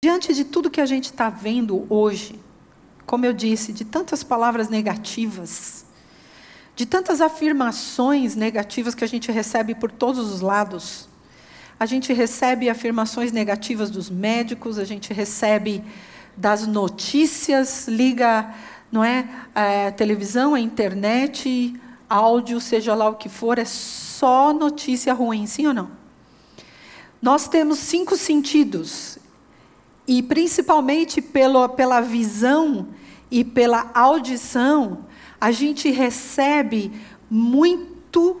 [0.00, 2.38] Diante de tudo que a gente está vendo hoje,
[3.04, 5.84] como eu disse, de tantas palavras negativas,
[6.76, 11.08] de tantas afirmações negativas que a gente recebe por todos os lados,
[11.80, 15.82] a gente recebe afirmações negativas dos médicos, a gente recebe
[16.36, 18.54] das notícias, liga,
[18.92, 21.74] não é, a televisão, a internet,
[22.08, 25.90] áudio, seja lá o que for, é só notícia ruim, sim ou não?
[27.20, 29.17] Nós temos cinco sentidos
[30.08, 32.88] e principalmente pelo, pela visão
[33.30, 35.04] e pela audição,
[35.38, 36.90] a gente recebe
[37.30, 38.40] muito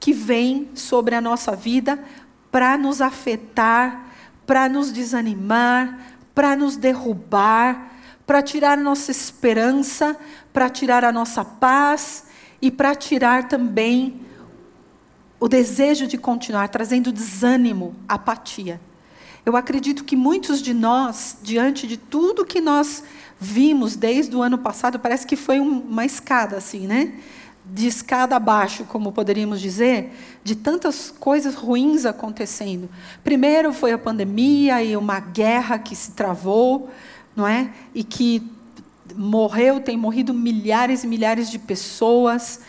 [0.00, 2.02] que vem sobre a nossa vida
[2.50, 4.06] para nos afetar,
[4.46, 7.92] para nos desanimar, para nos derrubar,
[8.26, 10.16] para tirar nossa esperança,
[10.50, 12.24] para tirar a nossa paz
[12.60, 14.22] e para tirar também
[15.38, 18.80] o desejo de continuar, trazendo desânimo, apatia.
[19.44, 23.02] Eu acredito que muitos de nós, diante de tudo que nós
[23.40, 27.14] vimos desde o ano passado, parece que foi uma escada assim, né?
[27.64, 30.12] De escada abaixo, como poderíamos dizer,
[30.44, 32.88] de tantas coisas ruins acontecendo.
[33.24, 36.88] Primeiro foi a pandemia e uma guerra que se travou,
[37.34, 37.72] não é?
[37.92, 38.48] E que
[39.16, 42.60] morreu, tem morrido milhares e milhares de pessoas.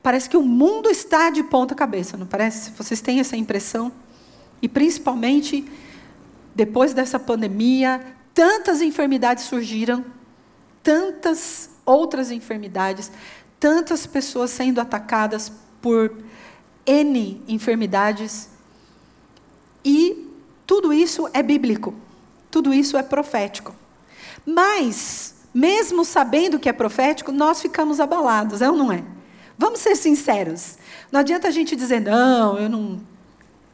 [0.00, 2.70] Parece que o mundo está de ponta cabeça, não parece?
[2.70, 3.90] Vocês têm essa impressão?
[4.62, 5.66] E principalmente
[6.60, 10.04] depois dessa pandemia, tantas enfermidades surgiram,
[10.82, 13.10] tantas outras enfermidades,
[13.58, 16.14] tantas pessoas sendo atacadas por
[16.84, 18.50] N enfermidades.
[19.82, 20.28] E
[20.66, 21.94] tudo isso é bíblico,
[22.50, 23.74] tudo isso é profético.
[24.44, 29.02] Mas, mesmo sabendo que é profético, nós ficamos abalados, é ou não é?
[29.56, 30.76] Vamos ser sinceros.
[31.10, 33.00] Não adianta a gente dizer, não, eu não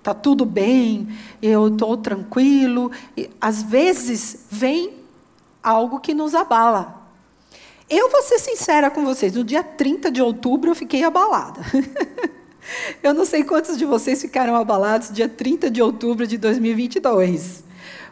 [0.06, 1.09] está tudo bem,
[1.43, 2.93] eu estou tranquilo.
[3.17, 4.93] E, às vezes vem
[5.61, 7.03] algo que nos abala.
[7.91, 11.61] Eu vou ser sincera com vocês, no dia 30 de outubro eu fiquei abalada.
[13.03, 17.65] eu não sei quantos de vocês ficaram abalados dia 30 de outubro de 2022,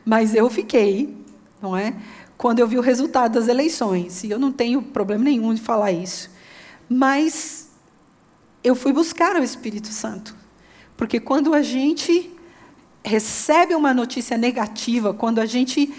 [0.04, 1.16] mas eu fiquei,
[1.62, 1.94] não é?
[2.36, 5.92] Quando eu vi o resultado das eleições, e eu não tenho problema nenhum de falar
[5.92, 6.28] isso.
[6.88, 7.68] Mas
[8.62, 10.43] eu fui buscar o Espírito Santo.
[10.96, 12.30] Porque quando a gente
[13.04, 15.92] recebe uma notícia negativa, quando a gente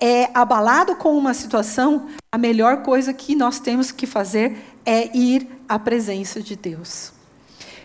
[0.00, 5.48] é abalado com uma situação, a melhor coisa que nós temos que fazer é ir
[5.68, 7.12] à presença de Deus.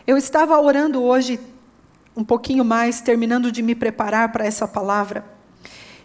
[0.05, 1.39] Eu estava orando hoje
[2.15, 5.23] um pouquinho mais, terminando de me preparar para essa palavra.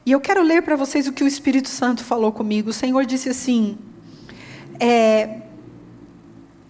[0.07, 2.71] E eu quero ler para vocês o que o Espírito Santo falou comigo.
[2.71, 3.79] O Senhor disse assim:
[4.79, 5.41] é,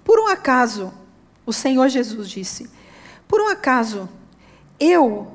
[0.04, 0.92] Por um acaso,
[1.44, 2.70] o Senhor Jesus disse:
[3.26, 4.08] por um acaso,
[4.78, 5.32] eu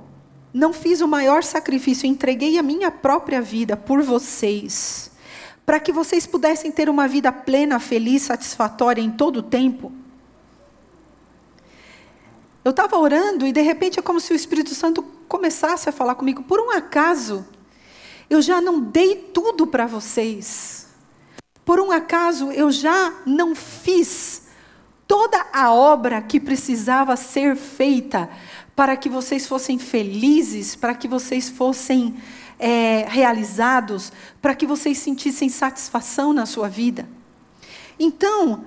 [0.54, 5.12] não fiz o maior sacrifício, entreguei a minha própria vida por vocês,
[5.66, 9.92] para que vocês pudessem ter uma vida plena, feliz, satisfatória em todo o tempo?
[12.64, 16.16] Eu estava orando e de repente é como se o Espírito Santo começasse a falar
[16.16, 16.44] comigo.
[16.44, 17.46] Por um acaso,
[18.30, 20.88] eu já não dei tudo para vocês.
[21.64, 24.49] Por um acaso, eu já não fiz
[25.10, 28.30] toda a obra que precisava ser feita
[28.76, 32.16] para que vocês fossem felizes, para que vocês fossem
[32.60, 37.10] é, realizados, para que vocês sentissem satisfação na sua vida.
[38.00, 38.66] Então,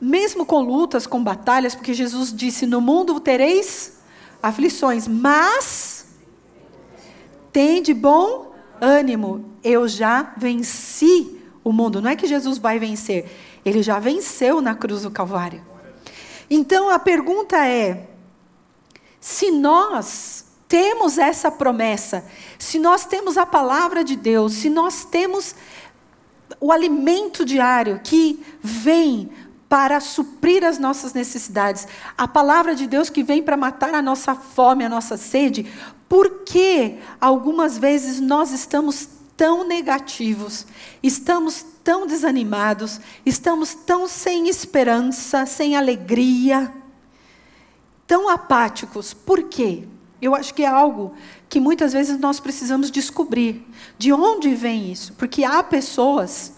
[0.00, 4.00] mesmo com lutas, com batalhas, porque Jesus disse: No mundo tereis
[4.42, 6.16] aflições, mas
[7.52, 11.37] tem de bom ânimo, eu já venci
[11.68, 12.00] o mundo.
[12.00, 13.30] Não é que Jesus vai vencer,
[13.62, 15.62] ele já venceu na cruz do Calvário.
[16.48, 18.08] Então a pergunta é:
[19.20, 22.24] se nós temos essa promessa,
[22.58, 25.54] se nós temos a palavra de Deus, se nós temos
[26.58, 29.30] o alimento diário que vem
[29.68, 31.86] para suprir as nossas necessidades,
[32.16, 35.70] a palavra de Deus que vem para matar a nossa fome, a nossa sede,
[36.08, 40.66] por que algumas vezes nós estamos tão negativos,
[41.00, 46.72] estamos tão desanimados, estamos tão sem esperança, sem alegria,
[48.04, 49.14] tão apáticos.
[49.14, 49.84] Por quê?
[50.20, 51.14] Eu acho que é algo
[51.48, 53.64] que muitas vezes nós precisamos descobrir.
[53.96, 55.12] De onde vem isso?
[55.12, 56.54] Porque há pessoas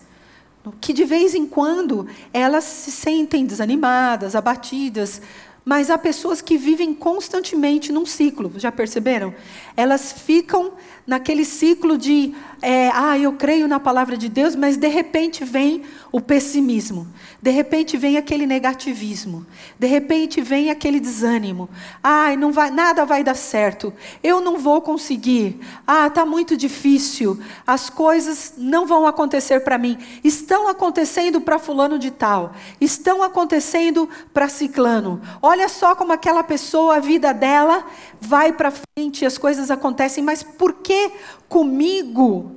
[0.81, 5.21] que de vez em quando elas se sentem desanimadas, abatidas,
[5.65, 9.35] mas há pessoas que vivem constantemente num ciclo, já perceberam?
[9.77, 10.73] Elas ficam
[11.10, 15.82] naquele ciclo de, é, ah, eu creio na palavra de Deus, mas de repente vem
[16.12, 17.04] o pessimismo,
[17.42, 19.46] de repente vem aquele negativismo,
[19.78, 21.70] de repente vem aquele desânimo.
[22.02, 23.92] Ai, não vai, nada vai dar certo.
[24.22, 25.58] Eu não vou conseguir.
[25.87, 27.40] Ah, está muito difícil.
[27.66, 29.96] As coisas não vão acontecer para mim.
[30.22, 32.52] Estão acontecendo para fulano de tal.
[32.78, 35.20] Estão acontecendo para ciclano.
[35.40, 37.86] Olha só como aquela pessoa, a vida dela
[38.20, 41.10] vai para frente, as coisas acontecem, mas por que
[41.48, 42.52] comigo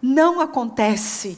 [0.00, 1.36] não acontece?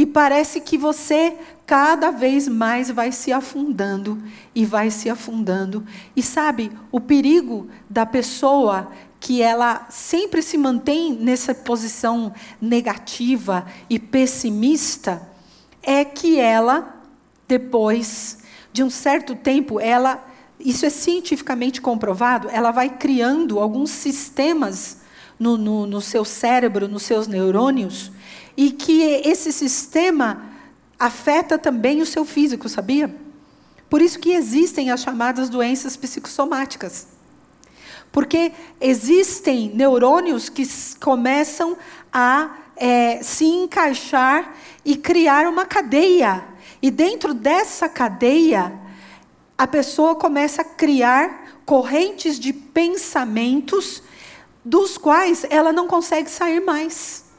[0.00, 1.36] E parece que você
[1.66, 4.18] cada vez mais vai se afundando
[4.54, 5.84] e vai se afundando.
[6.16, 13.98] E sabe, o perigo da pessoa que ela sempre se mantém nessa posição negativa e
[13.98, 15.20] pessimista
[15.82, 17.02] é que ela
[17.46, 18.38] depois
[18.72, 20.26] de um certo tempo ela
[20.58, 25.00] isso é cientificamente comprovado, ela vai criando alguns sistemas
[25.38, 28.10] no, no, no seu cérebro, nos seus neurônios,
[28.60, 30.42] e que esse sistema
[30.98, 33.10] afeta também o seu físico, sabia?
[33.88, 37.06] Por isso que existem as chamadas doenças psicossomáticas.
[38.12, 40.62] Porque existem neurônios que
[41.00, 41.74] começam
[42.12, 44.54] a é, se encaixar
[44.84, 46.44] e criar uma cadeia.
[46.82, 48.78] E dentro dessa cadeia,
[49.56, 54.02] a pessoa começa a criar correntes de pensamentos
[54.62, 57.29] dos quais ela não consegue sair mais.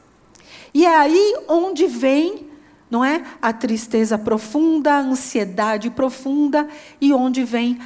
[0.74, 2.48] E é aí onde vem,
[2.90, 6.68] não é, a tristeza profunda, a ansiedade profunda
[7.00, 7.78] e onde vem,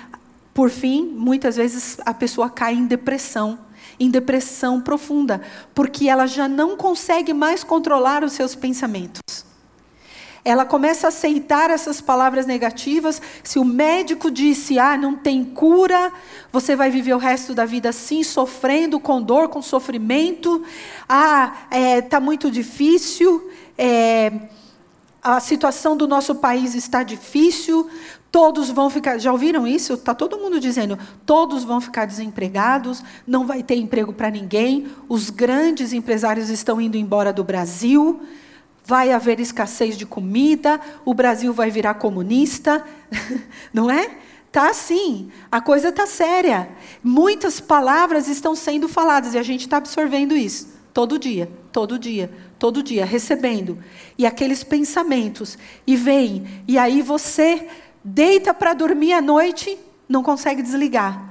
[0.52, 3.58] por fim, muitas vezes a pessoa cai em depressão,
[3.98, 5.40] em depressão profunda,
[5.74, 9.45] porque ela já não consegue mais controlar os seus pensamentos
[10.46, 13.20] ela começa a aceitar essas palavras negativas.
[13.42, 16.12] Se o médico disse, ah, não tem cura,
[16.52, 20.62] você vai viver o resto da vida assim, sofrendo, com dor, com sofrimento.
[21.08, 23.50] Ah, está é, tá muito difícil.
[23.76, 24.30] É,
[25.20, 27.90] a situação do nosso país está difícil.
[28.30, 29.18] Todos vão ficar.
[29.18, 29.94] Já ouviram isso?
[29.94, 34.86] Está todo mundo dizendo: todos vão ficar desempregados, não vai ter emprego para ninguém.
[35.08, 38.20] Os grandes empresários estão indo embora do Brasil
[38.86, 42.84] vai haver escassez de comida, o Brasil vai virar comunista,
[43.74, 44.18] não é?
[44.52, 46.68] Tá assim, a coisa tá séria.
[47.02, 52.32] Muitas palavras estão sendo faladas e a gente está absorvendo isso todo dia, todo dia,
[52.58, 53.76] todo dia, recebendo.
[54.16, 57.68] E aqueles pensamentos e vem e aí você
[58.02, 59.76] deita para dormir à noite,
[60.08, 61.22] não consegue desligar.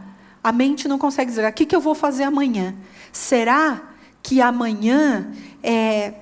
[0.44, 1.52] A mente não consegue desligar.
[1.52, 2.76] O que, que eu vou fazer amanhã?
[3.12, 3.82] Será
[4.22, 5.32] que amanhã
[5.64, 6.14] é,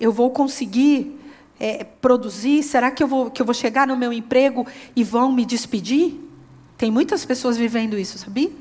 [0.00, 1.18] eu vou conseguir
[1.58, 2.62] é, produzir?
[2.62, 6.20] Será que eu, vou, que eu vou chegar no meu emprego e vão me despedir?
[6.76, 8.52] Tem muitas pessoas vivendo isso, sabia?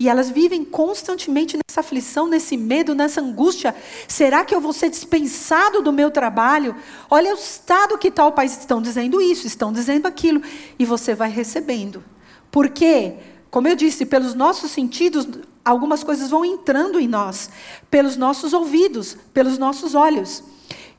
[0.00, 3.74] E elas vivem constantemente nessa aflição, nesse medo, nessa angústia.
[4.06, 6.76] Será que eu vou ser dispensado do meu trabalho?
[7.10, 10.40] Olha o estado que tal país estão dizendo isso, estão dizendo aquilo.
[10.78, 12.04] E você vai recebendo.
[12.50, 13.14] Porque,
[13.50, 15.26] como eu disse, pelos nossos sentidos,
[15.64, 17.50] algumas coisas vão entrando em nós.
[17.90, 20.44] Pelos nossos ouvidos, pelos nossos olhos.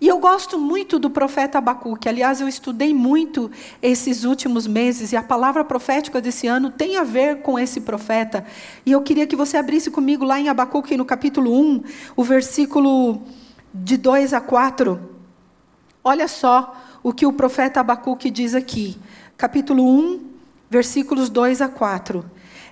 [0.01, 2.07] E eu gosto muito do profeta Abacuque.
[2.07, 7.03] Aliás, eu estudei muito esses últimos meses e a palavra profética desse ano tem a
[7.03, 8.45] ver com esse profeta.
[8.85, 11.83] E eu queria que você abrisse comigo lá em Abacuque, no capítulo 1,
[12.15, 13.21] o versículo
[13.73, 14.99] de 2 a 4.
[16.01, 18.97] Olha só o que o profeta Abacuque diz aqui.
[19.35, 20.21] Capítulo 1,
[20.69, 22.23] versículos 2 a 4.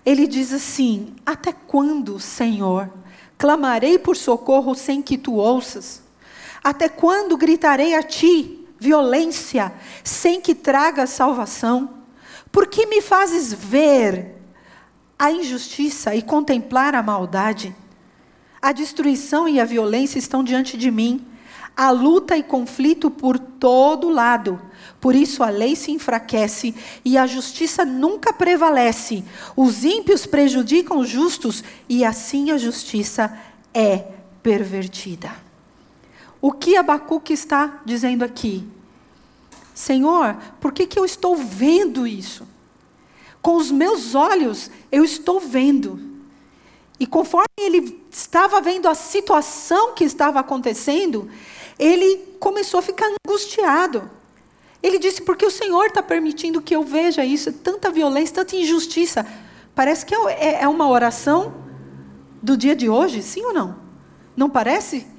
[0.06, 2.90] Ele diz assim: Até quando, Senhor,
[3.38, 6.07] clamarei por socorro sem que tu ouças?
[6.68, 9.72] Até quando gritarei a ti violência,
[10.04, 11.90] sem que traga salvação?
[12.52, 14.36] Por que me fazes ver
[15.18, 17.74] a injustiça e contemplar a maldade?
[18.62, 21.26] A destruição e a violência estão diante de mim.
[21.74, 24.62] Há luta e conflito por todo lado.
[25.00, 29.24] Por isso a lei se enfraquece e a justiça nunca prevalece.
[29.56, 33.40] Os ímpios prejudicam os justos e assim a justiça
[33.74, 34.00] é
[34.44, 35.47] pervertida.
[36.48, 38.66] O que Abacuque está dizendo aqui?
[39.76, 42.48] Senhor, por que, que eu estou vendo isso?
[43.42, 46.00] Com os meus olhos eu estou vendo.
[46.98, 51.30] E conforme ele estava vendo a situação que estava acontecendo,
[51.78, 54.10] ele começou a ficar angustiado.
[54.82, 59.28] Ele disse: Porque o Senhor está permitindo que eu veja isso, tanta violência, tanta injustiça.
[59.76, 61.54] Parece que é, é, é uma oração
[62.42, 63.76] do dia de hoje, sim ou não?
[64.34, 65.17] Não parece?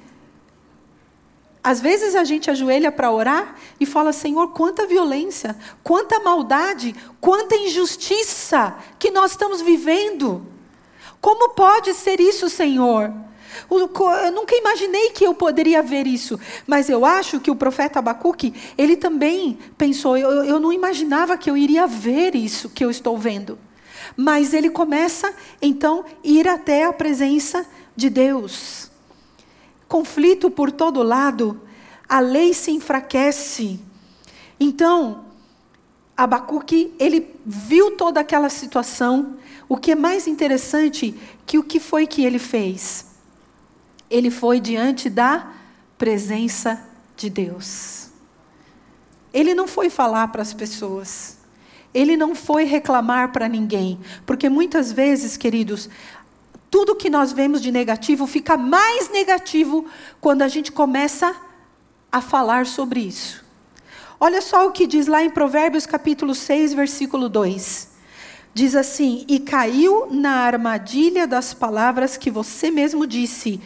[1.63, 7.55] Às vezes a gente ajoelha para orar e fala: Senhor, quanta violência, quanta maldade, quanta
[7.55, 10.45] injustiça que nós estamos vivendo.
[11.19, 13.13] Como pode ser isso, Senhor?
[13.69, 18.53] Eu nunca imaginei que eu poderia ver isso, mas eu acho que o profeta Abacuque,
[18.77, 23.17] ele também pensou, eu, eu não imaginava que eu iria ver isso que eu estou
[23.17, 23.57] vendo.
[24.15, 28.88] Mas ele começa, então, ir até a presença de Deus.
[29.89, 31.59] Conflito por todo lado,
[32.07, 33.77] a lei se enfraquece.
[34.57, 35.25] Então,
[36.15, 39.37] Abacuque, ele viu toda aquela situação.
[39.67, 41.13] O que é mais interessante,
[41.45, 43.09] que o que foi que ele fez?
[44.09, 45.47] ele foi diante da
[45.97, 46.83] presença
[47.15, 48.09] de Deus.
[49.31, 51.37] Ele não foi falar para as pessoas.
[51.93, 53.99] Ele não foi reclamar para ninguém.
[54.25, 55.89] Porque muitas vezes, queridos,
[56.69, 59.85] tudo que nós vemos de negativo fica mais negativo
[60.21, 61.35] quando a gente começa
[62.11, 63.43] a falar sobre isso.
[64.19, 67.89] Olha só o que diz lá em Provérbios capítulo 6, versículo 2.
[68.53, 73.61] Diz assim: E caiu na armadilha das palavras que você mesmo disse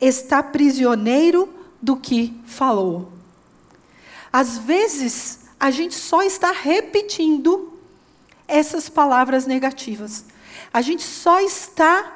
[0.00, 1.48] está prisioneiro
[1.80, 3.10] do que falou.
[4.32, 7.72] Às vezes, a gente só está repetindo
[8.46, 10.24] essas palavras negativas.
[10.72, 12.12] A gente só está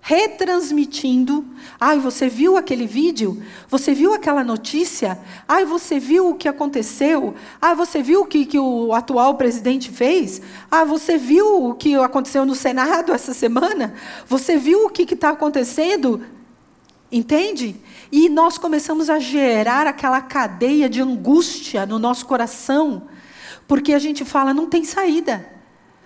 [0.00, 1.44] retransmitindo.
[1.78, 3.42] Ai, você viu aquele vídeo?
[3.68, 5.18] Você viu aquela notícia?
[5.46, 7.34] Ai, você viu o que aconteceu?
[7.60, 10.40] Ai, você viu o que, que o atual presidente fez?
[10.70, 13.94] Ah, você viu o que aconteceu no Senado essa semana?
[14.26, 16.24] Você viu o que está acontecendo?
[17.12, 17.76] Entende?
[18.10, 23.08] E nós começamos a gerar aquela cadeia de angústia no nosso coração,
[23.66, 25.44] porque a gente fala, não tem saída.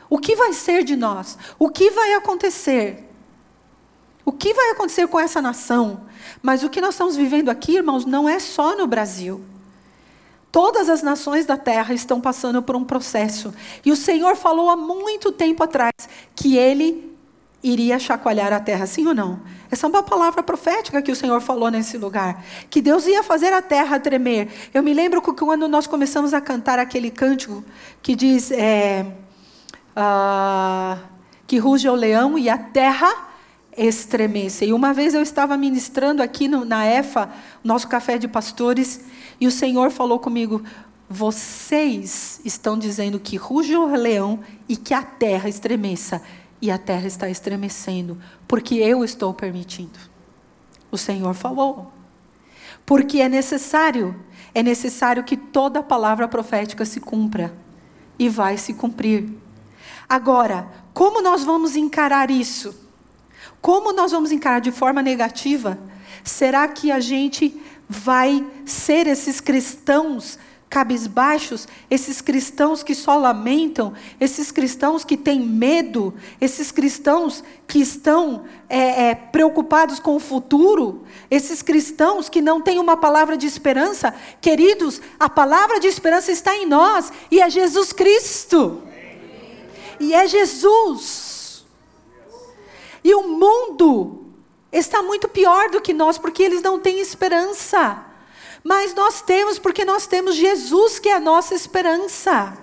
[0.08, 1.38] O que vai ser de nós?
[1.58, 3.03] O que vai acontecer?
[4.24, 6.02] O que vai acontecer com essa nação?
[6.42, 9.44] Mas o que nós estamos vivendo aqui, irmãos, não é só no Brasil.
[10.50, 13.52] Todas as nações da terra estão passando por um processo.
[13.84, 15.92] E o Senhor falou há muito tempo atrás
[16.34, 17.12] que Ele
[17.62, 19.40] iria chacoalhar a terra, sim ou não?
[19.70, 22.44] Essa é uma palavra profética que o Senhor falou nesse lugar.
[22.70, 24.48] Que Deus ia fazer a terra tremer.
[24.72, 27.64] Eu me lembro que quando nós começamos a cantar aquele cântico
[28.02, 29.06] que diz é,
[29.96, 31.00] uh,
[31.46, 33.33] que ruge o leão e a terra
[33.76, 34.66] estremece.
[34.66, 37.30] E uma vez eu estava ministrando aqui no, na EFA,
[37.62, 39.00] nosso café de pastores,
[39.40, 40.62] e o Senhor falou comigo:
[41.08, 46.22] vocês estão dizendo que ruge o leão e que a terra estremeça
[46.60, 49.98] e a terra está estremecendo, porque eu estou permitindo.
[50.90, 51.92] O Senhor falou.
[52.86, 54.14] Porque é necessário,
[54.54, 57.54] é necessário que toda palavra profética se cumpra
[58.18, 59.32] e vai se cumprir.
[60.08, 62.83] Agora, como nós vamos encarar isso?
[63.64, 65.78] Como nós vamos encarar de forma negativa?
[66.22, 74.50] Será que a gente vai ser esses cristãos cabisbaixos, esses cristãos que só lamentam, esses
[74.50, 81.62] cristãos que têm medo, esses cristãos que estão é, é, preocupados com o futuro, esses
[81.62, 84.14] cristãos que não têm uma palavra de esperança.
[84.42, 88.82] Queridos, a palavra de esperança está em nós e é Jesus Cristo.
[89.98, 91.23] E é Jesus.
[93.04, 94.24] E o mundo
[94.72, 98.02] está muito pior do que nós, porque eles não têm esperança.
[98.64, 102.56] Mas nós temos, porque nós temos Jesus que é a nossa esperança.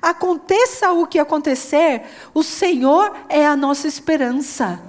[0.00, 4.80] Aconteça o que acontecer, o Senhor é a nossa esperança.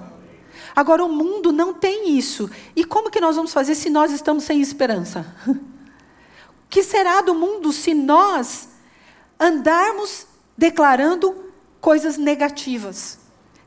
[0.74, 2.50] Agora o mundo não tem isso.
[2.74, 5.26] E como que nós vamos fazer se nós estamos sem esperança?
[6.60, 8.68] O que será do mundo se nós
[9.40, 11.46] andarmos declarando
[11.80, 13.18] coisas negativas,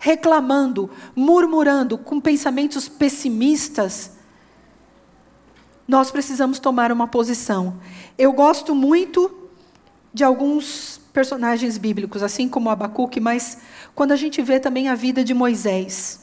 [0.01, 4.11] reclamando, murmurando, com pensamentos pessimistas?
[5.91, 7.77] nós precisamos tomar uma posição.
[8.17, 9.29] Eu gosto muito
[10.13, 13.57] de alguns personagens bíblicos, assim como Abacuque, mas
[13.93, 16.21] quando a gente vê também a vida de Moisés.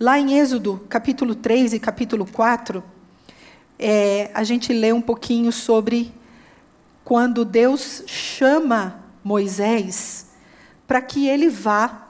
[0.00, 2.82] Lá em Êxodo, capítulo 3 e capítulo 4,
[3.78, 6.12] é, a gente lê um pouquinho sobre
[7.04, 10.30] quando Deus chama Moisés
[10.84, 12.05] para que ele vá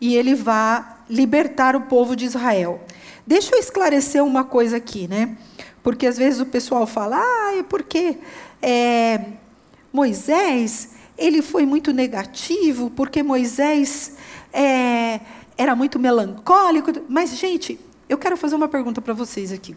[0.00, 2.80] e ele vá libertar o povo de Israel.
[3.26, 5.36] Deixa eu esclarecer uma coisa aqui, né?
[5.82, 8.18] Porque às vezes o pessoal fala, ah, é porque
[8.62, 9.24] é,
[9.92, 14.16] Moisés ele foi muito negativo, porque Moisés
[14.52, 15.20] é,
[15.56, 16.90] era muito melancólico.
[17.08, 17.78] Mas, gente,
[18.08, 19.76] eu quero fazer uma pergunta para vocês aqui.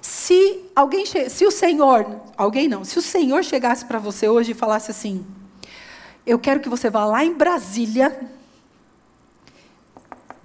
[0.00, 4.54] Se alguém, se o Senhor, alguém não, se o Senhor chegasse para você hoje e
[4.54, 5.26] falasse assim,
[6.24, 8.16] eu quero que você vá lá em Brasília,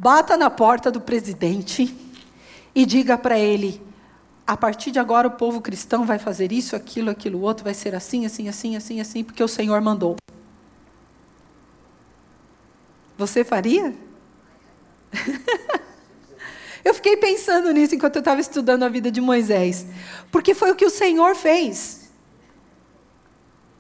[0.03, 1.95] bata na porta do presidente
[2.75, 3.81] e diga para ele:
[4.45, 7.95] a partir de agora o povo cristão vai fazer isso, aquilo, aquilo outro, vai ser
[7.95, 10.17] assim, assim, assim, assim, assim, porque o Senhor mandou.
[13.17, 13.95] Você faria?
[16.83, 19.85] eu fiquei pensando nisso enquanto eu estava estudando a vida de Moisés.
[20.29, 22.02] Porque foi o que o Senhor fez.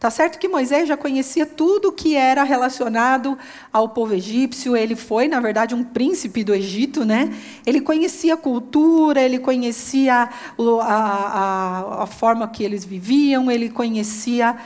[0.03, 3.37] Tá certo que Moisés já conhecia tudo que era relacionado
[3.71, 7.33] ao povo egípcio, ele foi, na verdade, um príncipe do Egito, né?
[7.65, 10.27] Ele conhecia a cultura, ele conhecia
[10.59, 14.57] a, a, a forma que eles viviam, ele conhecia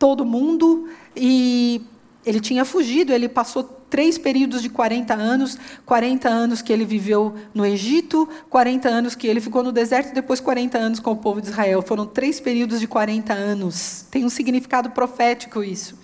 [0.00, 1.82] todo mundo e
[2.24, 7.34] ele tinha fugido, ele passou três períodos de 40 anos, 40 anos que ele viveu
[7.52, 11.42] no Egito, 40 anos que ele ficou no deserto depois 40 anos com o povo
[11.42, 11.82] de Israel.
[11.82, 14.06] Foram três períodos de 40 anos.
[14.10, 15.98] Tem um significado profético isso.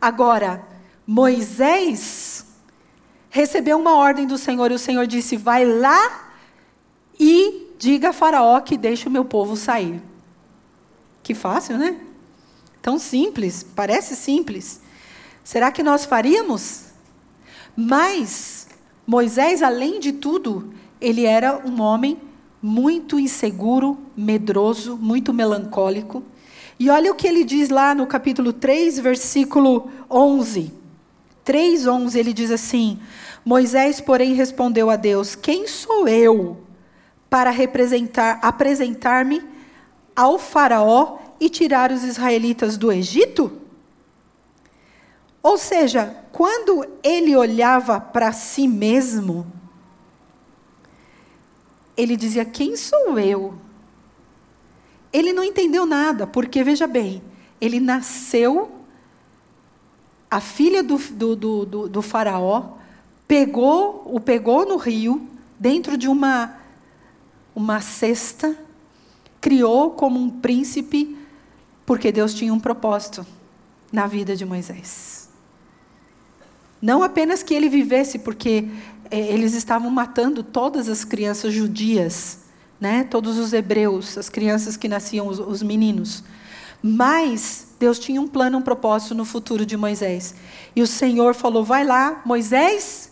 [0.00, 0.62] Agora,
[1.06, 2.44] Moisés
[3.30, 6.34] recebeu uma ordem do Senhor e o Senhor disse: Vai lá
[7.18, 10.02] e diga a Faraó que deixe o meu povo sair.
[11.22, 11.96] Que fácil, né?
[12.82, 14.81] Tão simples, parece simples.
[15.44, 16.86] Será que nós faríamos?
[17.76, 18.68] Mas
[19.06, 22.18] Moisés, além de tudo, ele era um homem
[22.62, 26.22] muito inseguro, medroso, muito melancólico.
[26.78, 30.72] E olha o que ele diz lá no capítulo 3, versículo 11.
[31.44, 32.98] 3:11 ele diz assim:
[33.44, 36.58] Moisés, porém, respondeu a Deus: Quem sou eu
[37.28, 39.42] para representar, apresentar-me
[40.14, 43.61] ao faraó e tirar os israelitas do Egito?
[45.42, 49.46] Ou seja, quando ele olhava para si mesmo,
[51.96, 53.54] ele dizia: Quem sou eu?
[55.12, 57.22] Ele não entendeu nada, porque, veja bem,
[57.60, 58.70] ele nasceu,
[60.30, 62.76] a filha do, do, do, do, faraó
[63.28, 66.56] pegou, o pegou no rio, dentro de uma,
[67.54, 68.56] uma cesta,
[69.38, 71.18] criou como um príncipe,
[71.84, 73.26] porque Deus tinha um propósito
[73.92, 75.21] na vida de Moisés.
[76.82, 78.68] Não apenas que ele vivesse, porque
[79.08, 82.40] é, eles estavam matando todas as crianças judias,
[82.80, 83.04] né?
[83.04, 86.24] todos os hebreus, as crianças que nasciam, os, os meninos.
[86.82, 90.34] Mas Deus tinha um plano, um propósito no futuro de Moisés.
[90.74, 93.11] E o Senhor falou: vai lá, Moisés,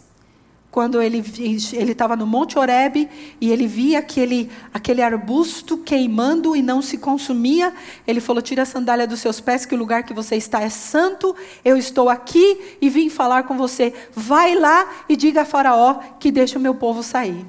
[0.70, 1.24] quando ele
[1.72, 3.08] ele estava no Monte Horebe
[3.40, 7.74] e ele via aquele aquele arbusto queimando e não se consumia,
[8.06, 10.68] ele falou: "Tira a sandália dos seus pés, que o lugar que você está é
[10.68, 11.34] santo.
[11.64, 13.92] Eu estou aqui e vim falar com você.
[14.14, 17.44] Vai lá e diga a Faraó que deixe o meu povo sair."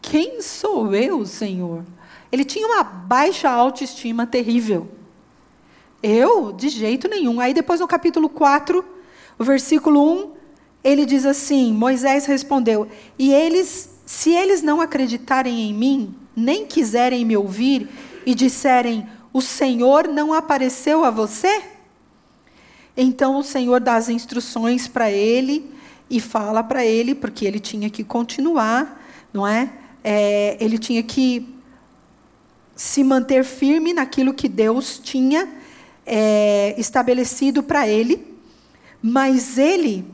[0.00, 1.82] Quem sou eu, Senhor?
[2.30, 4.88] Ele tinha uma baixa autoestima terrível.
[6.02, 7.40] Eu, de jeito nenhum.
[7.40, 8.84] Aí depois no capítulo 4,
[9.38, 10.33] o versículo 1,
[10.84, 12.86] ele diz assim: Moisés respondeu:
[13.18, 17.88] E eles, se eles não acreditarem em mim, nem quiserem me ouvir,
[18.26, 21.62] e disserem: O Senhor não apareceu a você?
[22.94, 25.72] Então o Senhor dá as instruções para ele
[26.08, 29.72] e fala para ele, porque ele tinha que continuar, não é?
[30.04, 30.56] é?
[30.60, 31.48] Ele tinha que
[32.76, 35.48] se manter firme naquilo que Deus tinha
[36.04, 38.34] é, estabelecido para ele,
[39.02, 40.13] mas ele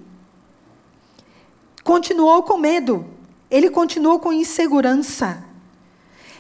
[1.83, 3.07] continuou com medo,
[3.51, 5.45] ele continuou com insegurança,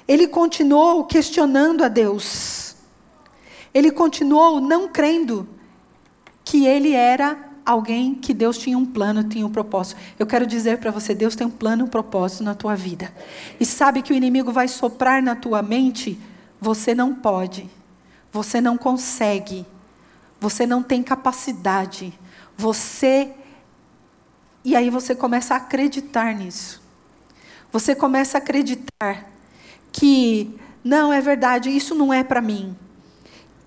[0.06, 2.76] ele continuou questionando a Deus,
[3.72, 5.48] ele continuou não crendo
[6.44, 10.00] que ele era alguém que Deus tinha um plano, tinha um propósito.
[10.18, 13.12] Eu quero dizer para você, Deus tem um plano, um propósito na tua vida.
[13.60, 16.18] E sabe que o inimigo vai soprar na tua mente,
[16.60, 17.70] você não pode.
[18.32, 19.66] Você não consegue.
[20.40, 22.12] Você não tem capacidade.
[22.56, 23.32] Você
[24.64, 26.82] e aí você começa a acreditar nisso.
[27.72, 29.30] Você começa a acreditar
[29.92, 32.76] que não é verdade, isso não é para mim.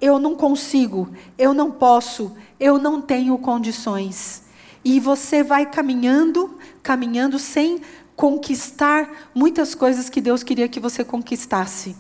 [0.02, 4.44] Eu não consigo, eu não posso, eu não tenho condições.
[4.84, 7.82] E você vai caminhando, caminhando sem
[8.16, 11.96] conquistar muitas coisas que Deus queria que você conquistasse,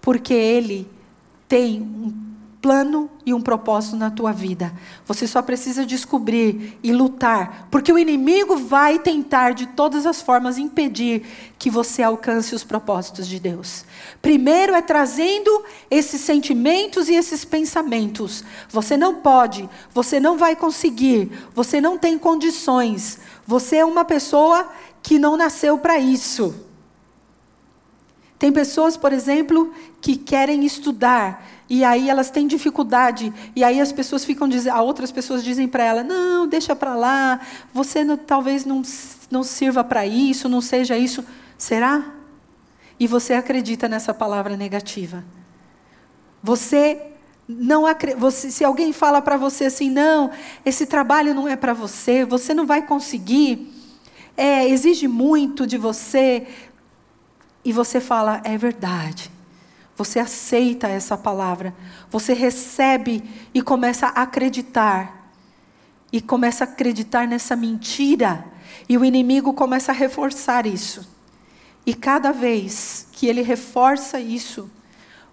[0.00, 0.88] porque Ele
[1.48, 2.33] tem um
[2.64, 4.72] plano e um propósito na tua vida.
[5.04, 10.56] Você só precisa descobrir e lutar, porque o inimigo vai tentar de todas as formas
[10.56, 11.26] impedir
[11.58, 13.84] que você alcance os propósitos de Deus.
[14.22, 18.42] Primeiro é trazendo esses sentimentos e esses pensamentos.
[18.70, 23.18] Você não pode, você não vai conseguir, você não tem condições.
[23.46, 24.72] Você é uma pessoa
[25.02, 26.54] que não nasceu para isso.
[28.38, 33.92] Tem pessoas, por exemplo, que querem estudar e aí elas têm dificuldade e aí as
[33.92, 37.40] pessoas ficam dizendo, outras pessoas dizem para ela, não, deixa para lá,
[37.72, 38.82] você não, talvez não,
[39.30, 41.24] não sirva para isso, não seja isso.
[41.56, 42.04] Será?
[42.98, 45.24] E você acredita nessa palavra negativa?
[46.42, 47.00] Você
[47.48, 47.84] não
[48.18, 50.30] você, se alguém fala para você assim, não,
[50.64, 53.70] esse trabalho não é para você, você não vai conseguir,
[54.36, 56.46] é, exige muito de você,
[57.64, 59.30] e você fala, é verdade.
[59.96, 61.74] Você aceita essa palavra,
[62.10, 65.30] você recebe e começa a acreditar.
[66.12, 68.44] E começa a acreditar nessa mentira.
[68.88, 71.08] E o inimigo começa a reforçar isso.
[71.86, 74.70] E cada vez que ele reforça isso,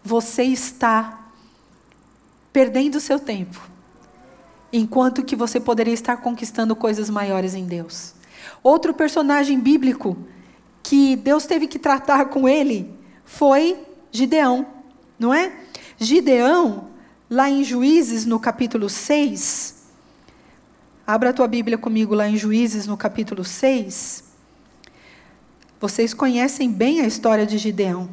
[0.03, 1.31] você está
[2.51, 3.69] perdendo seu tempo.
[4.73, 8.13] Enquanto que você poderia estar conquistando coisas maiores em Deus.
[8.63, 10.17] Outro personagem bíblico
[10.83, 12.93] que Deus teve que tratar com ele
[13.23, 13.77] foi
[14.11, 14.67] Gideão,
[15.17, 15.51] não é?
[15.97, 16.89] Gideão,
[17.29, 19.83] lá em Juízes, no capítulo 6,
[21.07, 24.23] abra a tua Bíblia comigo lá em Juízes, no capítulo 6.
[25.79, 28.09] Vocês conhecem bem a história de Gideão.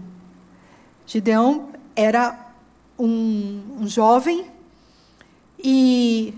[1.07, 2.53] Gideão era
[2.99, 4.47] um, um jovem
[5.63, 6.35] e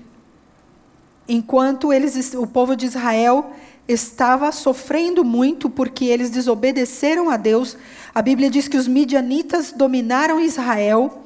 [1.29, 3.53] enquanto eles, o povo de Israel
[3.93, 7.77] estava sofrendo muito porque eles desobedeceram a Deus.
[8.15, 11.25] A Bíblia diz que os midianitas dominaram Israel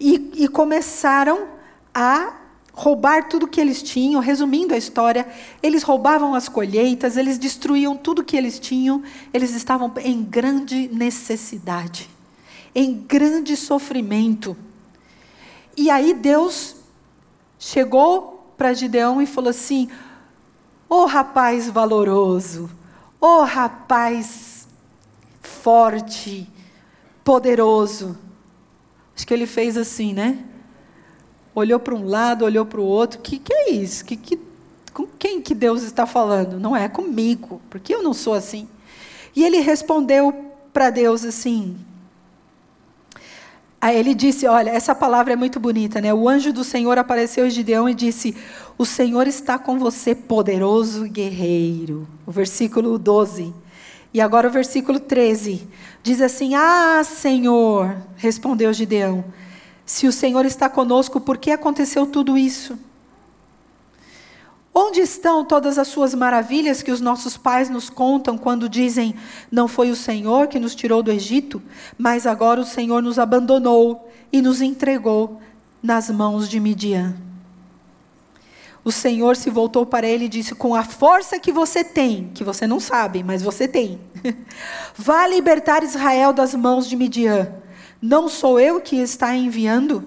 [0.00, 1.46] e, e começaram
[1.94, 2.40] a
[2.72, 4.20] roubar tudo que eles tinham.
[4.20, 5.26] Resumindo a história,
[5.62, 12.10] eles roubavam as colheitas, eles destruíam tudo que eles tinham, eles estavam em grande necessidade,
[12.74, 14.56] em grande sofrimento.
[15.76, 16.76] E aí Deus
[17.58, 19.88] chegou para Gideão e falou assim:
[20.92, 22.68] Ô oh, rapaz valoroso,
[23.18, 24.68] ô oh, rapaz
[25.40, 26.46] forte,
[27.24, 28.18] poderoso.
[29.16, 30.44] Acho que ele fez assim, né?
[31.54, 33.20] Olhou para um lado, olhou para o outro.
[33.20, 34.04] Que que é isso?
[34.04, 34.38] Que, que,
[34.92, 36.60] com quem que Deus está falando?
[36.60, 38.68] Não é comigo, porque eu não sou assim.
[39.34, 41.74] E ele respondeu para Deus assim:
[43.82, 46.14] Aí ele disse: Olha, essa palavra é muito bonita, né?
[46.14, 48.32] O anjo do Senhor apareceu a Gideão e disse:
[48.78, 52.06] O Senhor está com você, poderoso guerreiro.
[52.24, 53.52] O versículo 12.
[54.14, 55.66] E agora o versículo 13.
[56.00, 59.24] Diz assim: Ah, Senhor, respondeu Gideão,
[59.84, 62.78] se o Senhor está conosco, por que aconteceu tudo isso?
[64.74, 69.14] Onde estão todas as suas maravilhas que os nossos pais nos contam quando dizem:
[69.50, 71.62] Não foi o Senhor que nos tirou do Egito,
[71.98, 75.40] mas agora o Senhor nos abandonou e nos entregou
[75.82, 77.14] nas mãos de Midian?
[78.84, 82.42] O Senhor se voltou para ele e disse: Com a força que você tem, que
[82.42, 84.00] você não sabe, mas você tem,
[84.96, 87.52] vá libertar Israel das mãos de Midian.
[88.00, 90.04] Não sou eu que está enviando?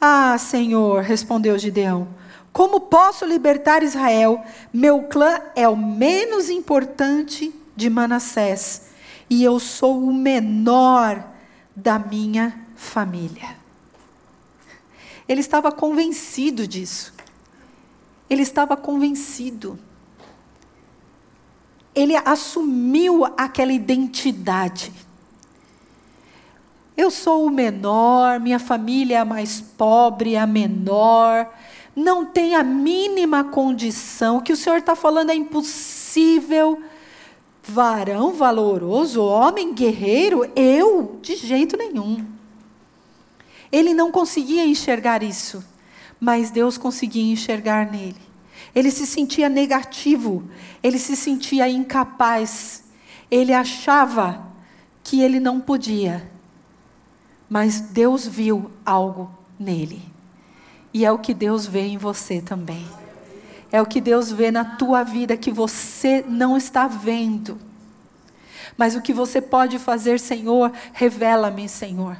[0.00, 2.08] Ah, Senhor, respondeu Gideão.
[2.56, 4.42] Como posso libertar Israel?
[4.72, 8.92] Meu clã é o menos importante de Manassés
[9.28, 11.22] e eu sou o menor
[11.76, 13.58] da minha família.
[15.28, 17.12] Ele estava convencido disso.
[18.30, 19.78] Ele estava convencido.
[21.94, 24.94] Ele assumiu aquela identidade.
[26.96, 31.52] Eu sou o menor, minha família é a mais pobre, a menor
[31.96, 36.82] não tem a mínima condição, que o Senhor está falando é impossível.
[37.62, 42.24] Varão valoroso, homem guerreiro, eu, de jeito nenhum.
[43.72, 45.64] Ele não conseguia enxergar isso,
[46.20, 48.20] mas Deus conseguia enxergar nele.
[48.74, 50.44] Ele se sentia negativo,
[50.82, 52.84] ele se sentia incapaz,
[53.30, 54.46] ele achava
[55.02, 56.30] que ele não podia,
[57.48, 60.15] mas Deus viu algo nele.
[60.96, 62.86] E é o que Deus vê em você também.
[63.70, 67.58] É o que Deus vê na tua vida que você não está vendo.
[68.78, 72.16] Mas o que você pode fazer, Senhor, revela-me, Senhor.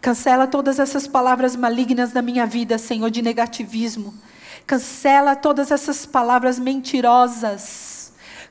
[0.00, 4.14] Cancela todas essas palavras malignas da minha vida, Senhor, de negativismo.
[4.66, 7.95] Cancela todas essas palavras mentirosas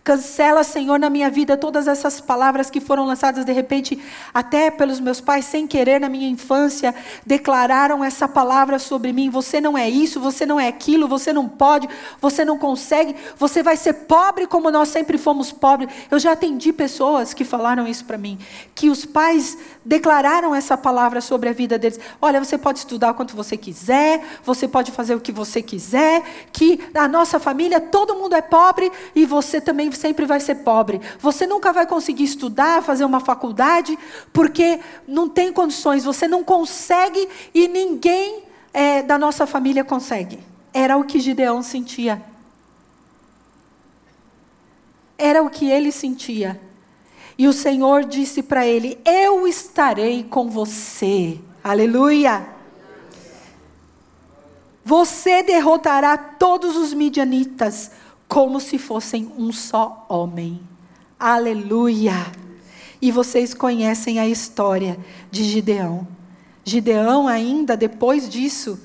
[0.05, 3.99] Cancela, Senhor, na minha vida todas essas palavras que foram lançadas de repente,
[4.31, 6.93] até pelos meus pais, sem querer, na minha infância,
[7.25, 9.31] declararam essa palavra sobre mim.
[9.31, 11.89] Você não é isso, você não é aquilo, você não pode,
[12.21, 15.89] você não consegue, você vai ser pobre como nós sempre fomos pobres.
[16.11, 18.37] Eu já atendi pessoas que falaram isso para mim,
[18.75, 21.99] que os pais declararam essa palavra sobre a vida deles.
[22.21, 26.21] Olha, você pode estudar o quanto você quiser, você pode fazer o que você quiser,
[26.53, 31.01] que a nossa família, todo mundo é pobre e você também sempre vai ser pobre.
[31.19, 33.97] Você nunca vai conseguir estudar, fazer uma faculdade,
[34.31, 36.03] porque não tem condições.
[36.03, 40.39] Você não consegue e ninguém é, da nossa família consegue.
[40.73, 42.21] Era o que Gideão sentia.
[45.17, 46.59] Era o que ele sentia.
[47.37, 51.39] E o Senhor disse para ele: Eu estarei com você.
[51.63, 52.55] Aleluia.
[54.83, 57.89] Você derrotará todos os midianitas
[58.27, 60.59] como se fossem um só homem.
[61.19, 62.13] Aleluia.
[63.01, 64.97] E vocês conhecem a história
[65.29, 66.07] de Gideão.
[66.63, 68.79] Gideão, ainda depois disso,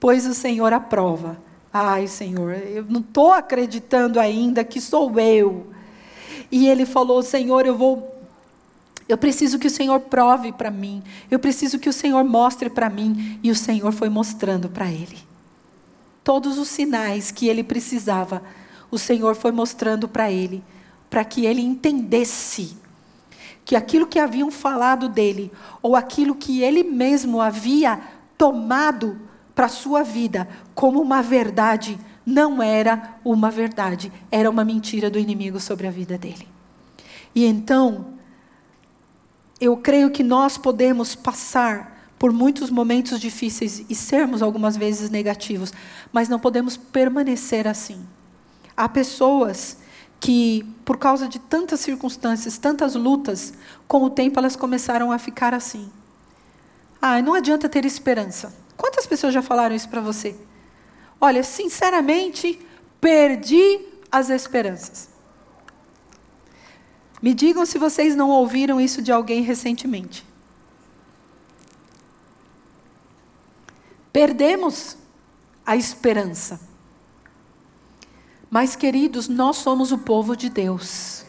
[0.00, 1.40] pôs o Senhor à prova.
[1.72, 5.68] Ai, Senhor, eu não estou acreditando ainda que sou eu.
[6.50, 8.16] E ele falou: Senhor, eu vou.
[9.08, 11.02] Eu preciso que o Senhor prove para mim.
[11.30, 13.38] Eu preciso que o Senhor mostre para mim.
[13.42, 15.29] E o Senhor foi mostrando para ele.
[16.22, 18.42] Todos os sinais que ele precisava,
[18.90, 20.62] o Senhor foi mostrando para ele,
[21.08, 22.76] para que ele entendesse
[23.64, 25.52] que aquilo que haviam falado dele,
[25.82, 28.00] ou aquilo que ele mesmo havia
[28.36, 29.20] tomado
[29.54, 35.18] para a sua vida como uma verdade, não era uma verdade, era uma mentira do
[35.18, 36.48] inimigo sobre a vida dele.
[37.34, 38.14] E então,
[39.60, 41.89] eu creio que nós podemos passar
[42.20, 45.72] por muitos momentos difíceis e sermos algumas vezes negativos,
[46.12, 48.06] mas não podemos permanecer assim.
[48.76, 49.78] Há pessoas
[50.20, 53.54] que, por causa de tantas circunstâncias, tantas lutas,
[53.88, 55.90] com o tempo elas começaram a ficar assim.
[57.00, 58.54] Ah, não adianta ter esperança.
[58.76, 60.36] Quantas pessoas já falaram isso para você?
[61.18, 62.60] Olha, sinceramente,
[63.00, 63.80] perdi
[64.12, 65.08] as esperanças.
[67.22, 70.28] Me digam se vocês não ouviram isso de alguém recentemente.
[74.12, 74.96] Perdemos
[75.64, 76.60] a esperança.
[78.50, 81.24] Mas, queridos, nós somos o povo de Deus.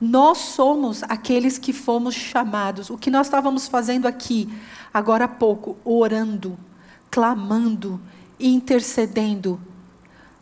[0.00, 2.88] Nós somos aqueles que fomos chamados.
[2.90, 4.48] O que nós estávamos fazendo aqui,
[4.92, 6.58] agora há pouco, orando,
[7.10, 8.00] clamando,
[8.38, 9.60] intercedendo,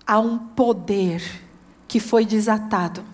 [0.06, 1.22] há um poder
[1.86, 3.04] que foi desatado.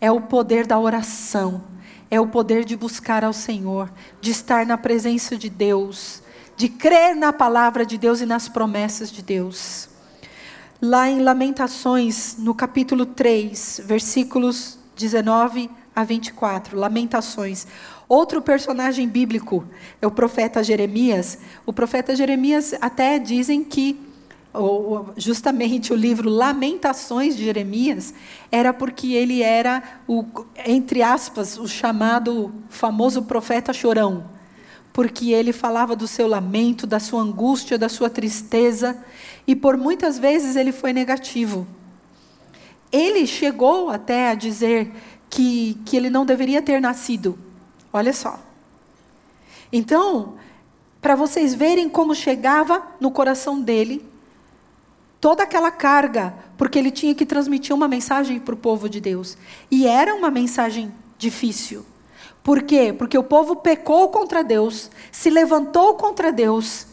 [0.00, 1.64] É o poder da oração,
[2.10, 6.22] é o poder de buscar ao Senhor, de estar na presença de Deus,
[6.58, 9.88] de crer na palavra de Deus e nas promessas de Deus.
[10.82, 17.64] Lá em Lamentações, no capítulo 3, versículos 19 a 24, Lamentações.
[18.08, 19.64] Outro personagem bíblico
[20.02, 21.38] é o profeta Jeremias.
[21.64, 24.00] O profeta Jeremias até dizem que
[25.16, 28.12] justamente o livro Lamentações de Jeremias
[28.50, 30.24] era porque ele era o
[30.66, 34.37] entre aspas o chamado famoso profeta chorão,
[34.98, 39.00] porque ele falava do seu lamento, da sua angústia, da sua tristeza,
[39.46, 41.68] e por muitas vezes ele foi negativo.
[42.90, 44.90] Ele chegou até a dizer
[45.30, 47.38] que, que ele não deveria ter nascido.
[47.92, 48.40] Olha só.
[49.72, 50.34] Então,
[51.00, 54.04] para vocês verem como chegava no coração dele
[55.20, 59.38] toda aquela carga, porque ele tinha que transmitir uma mensagem para o povo de Deus.
[59.70, 61.86] E era uma mensagem difícil.
[62.48, 62.94] Por quê?
[62.94, 66.86] Porque o povo pecou contra Deus, se levantou contra Deus,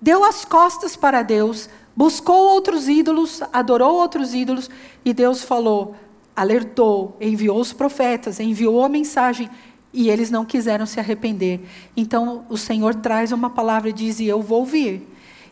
[0.00, 4.70] deu as costas para Deus, buscou outros ídolos, adorou outros ídolos,
[5.04, 5.96] e Deus falou:
[6.36, 9.50] alertou, enviou os profetas, enviou a mensagem
[9.92, 11.60] e eles não quiseram se arrepender.
[11.96, 15.08] Então o Senhor traz uma palavra e diz: e Eu vou vir,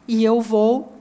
[0.07, 0.92] e eu vou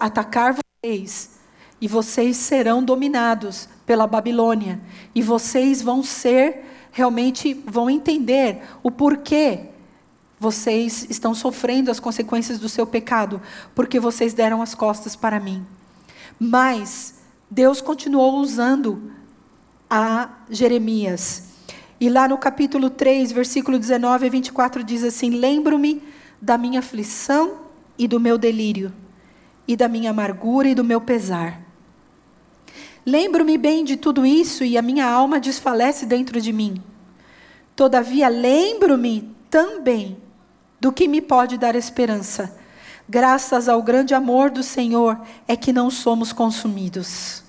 [0.00, 1.38] atacar vocês,
[1.78, 4.80] e vocês serão dominados pela Babilônia,
[5.14, 9.70] e vocês vão ser, realmente vão entender o porquê
[10.38, 13.42] vocês estão sofrendo as consequências do seu pecado,
[13.74, 15.66] porque vocês deram as costas para mim.
[16.38, 19.12] Mas Deus continuou usando
[19.88, 21.50] a Jeremias.
[22.00, 26.02] E lá no capítulo 3, versículo 19 a 24 diz assim: Lembro-me
[26.40, 27.58] da minha aflição
[27.98, 28.90] e do meu delírio,
[29.68, 31.60] e da minha amargura e do meu pesar.
[33.04, 36.82] Lembro-me bem de tudo isso e a minha alma desfalece dentro de mim.
[37.74, 40.18] Todavia, lembro-me também
[40.80, 42.60] do que me pode dar esperança
[43.10, 47.42] graças ao grande amor do Senhor, é que não somos consumidos.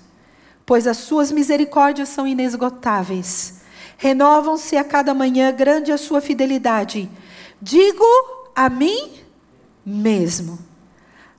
[0.66, 3.60] Pois as suas misericórdias são inesgotáveis.
[3.96, 7.08] Renovam-se a cada manhã, grande a sua fidelidade.
[7.60, 8.04] Digo
[8.56, 9.12] a mim
[9.86, 10.58] mesmo: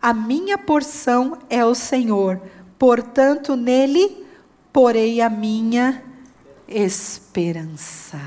[0.01, 2.41] a minha porção é o Senhor,
[2.77, 4.25] portanto, nele
[4.71, 6.03] porei a minha
[6.67, 8.19] esperança.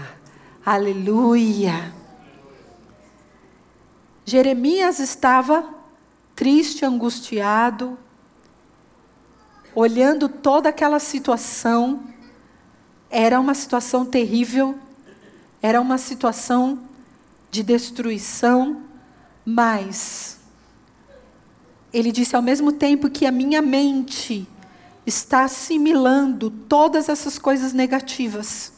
[0.64, 1.92] Aleluia.
[4.24, 5.72] Jeremias estava
[6.34, 7.98] triste, angustiado,
[9.74, 12.04] olhando toda aquela situação,
[13.08, 14.76] era uma situação terrível,
[15.62, 16.80] era uma situação
[17.50, 18.82] de destruição,
[19.44, 20.35] mas
[21.92, 24.46] ele disse ao mesmo tempo que a minha mente
[25.06, 28.72] está assimilando todas essas coisas negativas.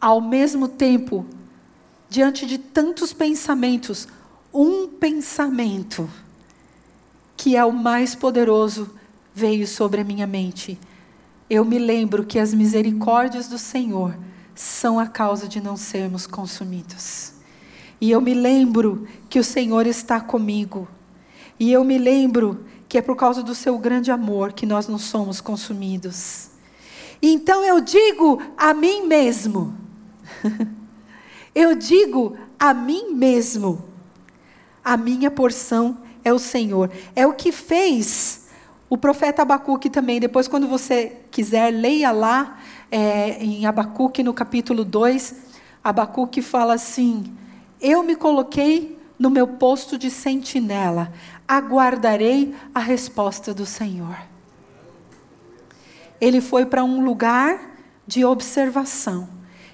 [0.00, 1.26] Ao mesmo tempo,
[2.08, 4.08] diante de tantos pensamentos,
[4.52, 6.08] um pensamento
[7.36, 8.90] que é o mais poderoso
[9.34, 10.78] veio sobre a minha mente.
[11.48, 14.16] Eu me lembro que as misericórdias do Senhor
[14.54, 17.34] são a causa de não sermos consumidos.
[18.00, 20.88] E eu me lembro que o Senhor está comigo.
[21.58, 24.98] E eu me lembro que é por causa do seu grande amor que nós não
[24.98, 26.50] somos consumidos.
[27.20, 29.74] Então eu digo a mim mesmo,
[31.54, 33.84] eu digo a mim mesmo,
[34.84, 36.90] a minha porção é o Senhor.
[37.14, 38.48] É o que fez
[38.88, 40.20] o profeta Abacuque também.
[40.20, 42.58] Depois, quando você quiser, leia lá
[42.90, 45.34] é, em Abacuque, no capítulo 2.
[45.82, 47.24] Abacuque fala assim:
[47.80, 51.12] Eu me coloquei no meu posto de sentinela,
[51.48, 54.16] aguardarei a resposta do Senhor.
[56.20, 57.58] Ele foi para um lugar
[58.06, 59.28] de observação.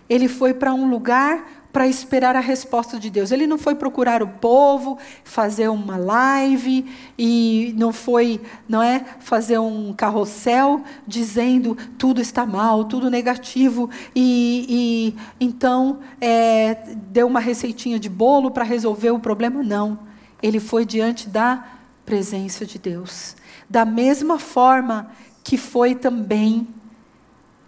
[0.09, 3.33] Ele foi para um lugar para esperar a resposta de Deus.
[3.33, 6.87] Ele não foi procurar o povo, fazer uma live
[7.19, 14.67] e não foi, não é, fazer um carrossel dizendo tudo está mal, tudo negativo e,
[14.69, 16.77] e então é,
[17.11, 19.61] deu uma receitinha de bolo para resolver o problema.
[19.61, 19.99] Não,
[20.45, 21.65] ele foi diante da
[22.05, 23.35] presença de Deus.
[23.69, 25.11] Da mesma forma
[25.43, 26.69] que foi também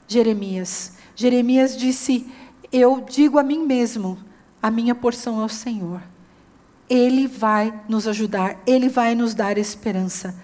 [0.07, 0.93] Jeremias.
[1.15, 2.31] Jeremias disse:
[2.71, 4.19] Eu digo a mim mesmo,
[4.62, 6.03] a minha porção é o Senhor.
[6.87, 10.39] Ele vai nos ajudar, ele vai nos dar esperança.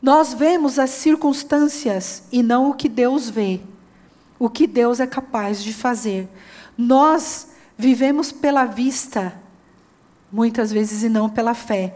[0.00, 3.60] Nós vemos as circunstâncias e não o que Deus vê,
[4.38, 6.28] o que Deus é capaz de fazer.
[6.78, 9.34] Nós vivemos pela vista,
[10.30, 11.94] muitas vezes, e não pela fé.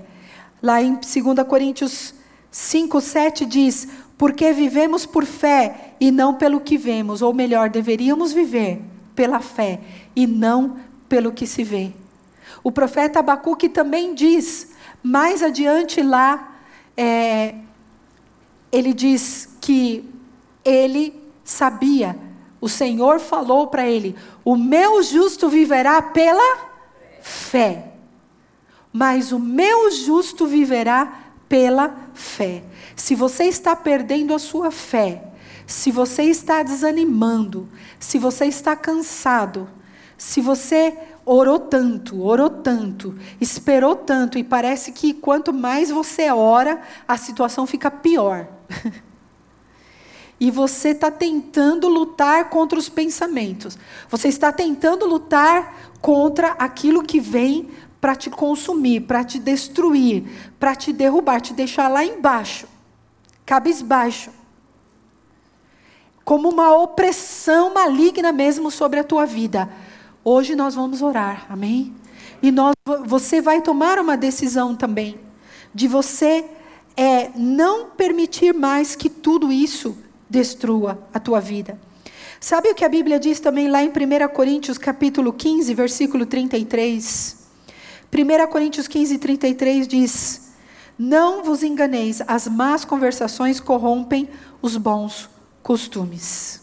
[0.62, 2.14] Lá em 2 Coríntios
[2.50, 8.32] 5, 7 diz: Porque vivemos por fé e não pelo que vemos, ou melhor, deveríamos
[8.32, 8.80] viver
[9.14, 9.80] pela fé
[10.14, 10.76] e não
[11.08, 11.92] pelo que se vê.
[12.62, 16.56] O profeta Abacuque também diz, mais adiante lá,
[16.96, 17.54] é,
[18.72, 20.08] ele diz que
[20.64, 22.16] ele sabia,
[22.60, 26.58] o Senhor falou para ele: O meu justo viverá pela
[27.20, 27.93] fé
[28.94, 32.62] mas o meu justo viverá pela fé.
[32.94, 35.32] Se você está perdendo a sua fé,
[35.66, 39.68] se você está desanimando, se você está cansado,
[40.16, 46.80] se você orou tanto, orou tanto, esperou tanto e parece que quanto mais você ora,
[47.08, 48.46] a situação fica pior.
[50.38, 53.76] e você está tentando lutar contra os pensamentos,
[54.08, 57.70] você está tentando lutar contra aquilo que vem
[58.04, 60.24] para te consumir, para te destruir,
[60.60, 62.66] para te derrubar, te deixar lá embaixo,
[63.46, 64.30] cabisbaixo.
[66.22, 69.70] Como uma opressão maligna mesmo sobre a tua vida.
[70.22, 71.94] Hoje nós vamos orar, amém?
[72.42, 72.74] E nós,
[73.06, 75.18] você vai tomar uma decisão também,
[75.74, 76.44] de você
[76.94, 79.96] é, não permitir mais que tudo isso
[80.28, 81.80] destrua a tua vida.
[82.38, 87.43] Sabe o que a Bíblia diz também lá em 1 Coríntios capítulo 15, versículo 33?
[88.14, 90.52] 1 Coríntios 15, 33 diz:
[90.96, 94.28] Não vos enganeis, as más conversações corrompem
[94.62, 95.28] os bons
[95.62, 96.62] costumes.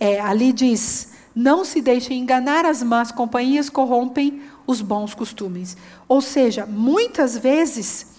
[0.00, 5.76] É, ali diz: Não se deixem enganar, as más companhias corrompem os bons costumes.
[6.08, 8.14] Ou seja, muitas vezes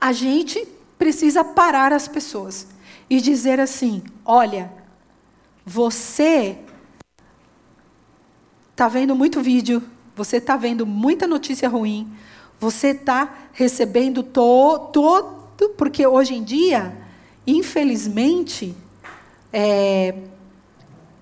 [0.00, 2.68] a gente precisa parar as pessoas
[3.10, 4.72] e dizer assim: olha,
[5.64, 6.58] você
[8.70, 9.82] está vendo muito vídeo
[10.16, 12.08] você está vendo muita notícia ruim,
[12.60, 16.96] você está recebendo todo, todo, porque hoje em dia,
[17.46, 18.74] infelizmente,
[19.52, 20.14] é,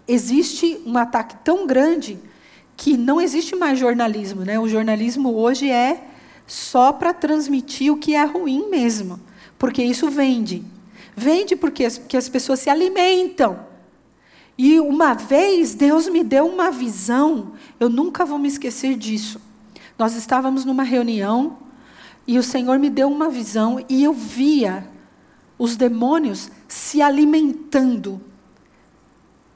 [0.07, 2.19] existe um ataque tão grande
[2.77, 4.59] que não existe mais jornalismo, né?
[4.59, 6.05] O jornalismo hoje é
[6.47, 9.21] só para transmitir o que é ruim mesmo,
[9.59, 10.65] porque isso vende.
[11.15, 13.72] Vende porque as, porque as pessoas se alimentam.
[14.57, 19.41] E uma vez Deus me deu uma visão, eu nunca vou me esquecer disso.
[19.99, 21.59] Nós estávamos numa reunião
[22.27, 24.89] e o Senhor me deu uma visão e eu via
[25.59, 28.21] os demônios se alimentando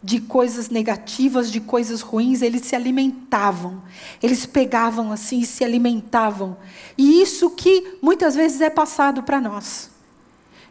[0.02, 3.82] de coisas negativas, de coisas ruins, eles se alimentavam.
[4.22, 6.56] Eles pegavam assim e se alimentavam.
[6.96, 9.90] E isso que muitas vezes é passado para nós.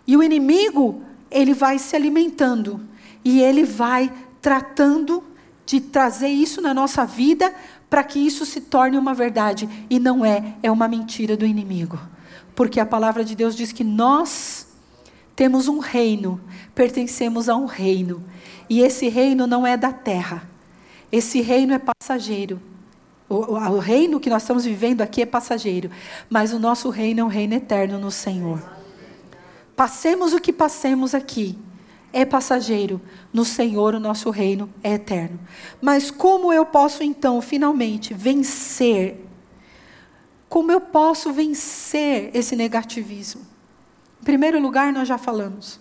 [0.08, 2.80] E o inimigo, ele vai se alimentando
[3.26, 5.24] e ele vai tratando
[5.66, 7.52] de trazer isso na nossa vida
[7.90, 9.68] para que isso se torne uma verdade.
[9.90, 12.00] E não é, é uma mentira do inimigo.
[12.56, 14.68] Porque a palavra de Deus diz que nós
[15.36, 16.40] temos um reino,
[16.76, 18.24] pertencemos a um reino.
[18.70, 20.48] E esse reino não é da terra.
[21.12, 22.62] Esse reino é passageiro.
[23.28, 25.90] O, o, reino que nós estamos vivendo aqui é passageiro,
[26.30, 28.62] mas o nosso reino é um reino eterno no Senhor.
[29.76, 31.58] Passemos o que passemos aqui,
[32.16, 33.02] é passageiro.
[33.34, 35.38] No Senhor, o nosso reino é eterno.
[35.82, 39.20] Mas como eu posso então, finalmente, vencer?
[40.48, 43.42] Como eu posso vencer esse negativismo?
[44.22, 45.78] Em primeiro lugar, nós já falamos.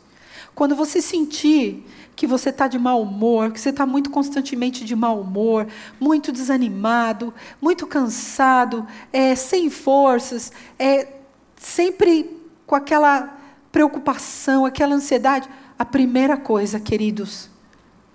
[0.56, 4.96] Quando você sentir que você está de mau humor, que você está muito constantemente de
[4.96, 5.68] mau humor,
[6.00, 11.12] muito desanimado, muito cansado, é, sem forças, é,
[11.56, 13.38] sempre com aquela
[13.70, 15.48] preocupação, aquela ansiedade,
[15.78, 17.50] a primeira coisa, queridos,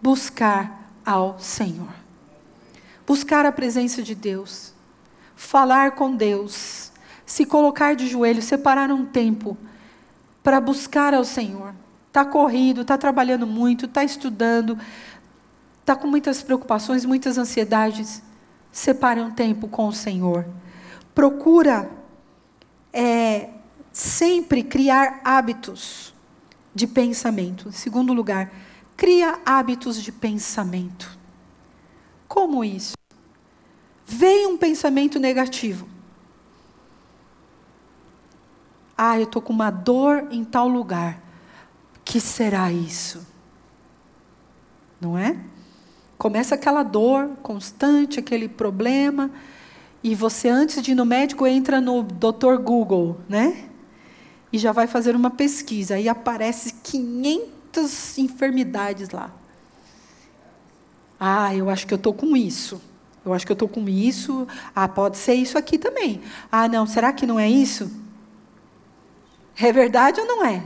[0.02, 1.94] buscar ao Senhor.
[3.06, 4.74] Buscar a presença de Deus.
[5.36, 6.92] Falar com Deus.
[7.26, 9.58] Se colocar de joelho, separar um tempo
[10.42, 11.74] para buscar ao Senhor
[12.10, 14.78] está corrido, está trabalhando muito, está estudando,
[15.80, 18.22] está com muitas preocupações, muitas ansiedades,
[18.72, 20.46] separe um tempo com o Senhor.
[21.14, 21.90] Procura
[22.92, 23.50] é,
[23.92, 26.14] sempre criar hábitos
[26.80, 27.68] de pensamento.
[27.68, 28.52] Em segundo lugar,
[28.96, 31.20] cria hábitos de pensamento.
[32.26, 32.94] Como isso?
[34.06, 35.88] Vem um pensamento negativo.
[38.98, 41.22] Ah, eu estou com uma dor em tal lugar
[42.06, 43.28] que será isso?
[45.02, 45.38] Não é?
[46.18, 49.30] Começa aquela dor constante, aquele problema,
[50.02, 52.58] e você, antes de ir no médico, entra no Dr.
[52.62, 53.69] Google, né?
[54.52, 55.96] E já vai fazer uma pesquisa.
[55.96, 59.32] Aí aparece 500 enfermidades lá.
[61.20, 62.82] Ah, eu acho que eu estou com isso.
[63.26, 64.48] Eu acho que eu estou com isso.
[64.76, 66.22] Ah, pode ser isso aqui também.
[66.52, 67.92] Ah, não, será que não é isso?
[69.58, 70.64] É verdade ou não é?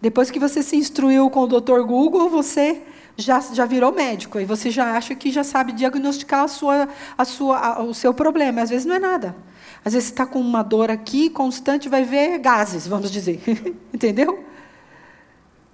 [0.00, 1.82] Depois que você se instruiu com o Dr.
[1.86, 2.82] Google, você
[3.16, 7.24] já, já virou médico e você já acha que já sabe diagnosticar a sua, a
[7.24, 8.62] sua, a, o seu problema.
[8.62, 9.36] Às vezes não é nada.
[9.84, 13.42] Às vezes está com uma dor aqui constante, vai ver gases, vamos dizer.
[13.92, 14.44] Entendeu?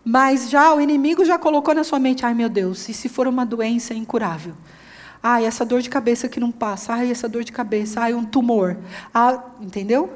[0.05, 3.27] Mas já o inimigo já colocou na sua mente, ai meu Deus, e se for
[3.27, 4.55] uma doença incurável?
[5.21, 8.25] Ai, essa dor de cabeça que não passa, ai, essa dor de cabeça, ai, um
[8.25, 8.77] tumor.
[9.13, 10.13] Ah, entendeu?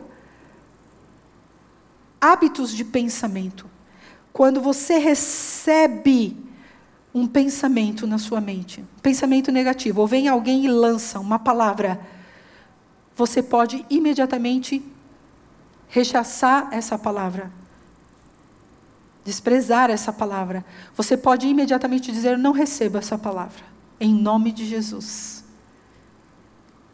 [2.20, 3.68] Hábitos de pensamento.
[4.32, 6.36] Quando você recebe
[7.12, 12.01] um pensamento na sua mente, um pensamento negativo, ou vem alguém e lança uma palavra,
[13.21, 14.83] você pode imediatamente
[15.89, 17.53] rechaçar essa palavra,
[19.23, 20.64] desprezar essa palavra.
[20.97, 23.62] Você pode imediatamente dizer: Não receba essa palavra,
[24.01, 25.45] em nome de Jesus.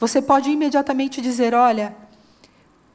[0.00, 1.94] Você pode imediatamente dizer: Olha,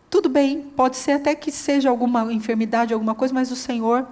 [0.09, 4.05] tudo bem, pode ser até que seja alguma enfermidade, alguma coisa, mas o Senhor